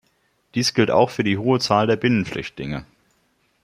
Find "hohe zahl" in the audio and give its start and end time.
1.37-1.85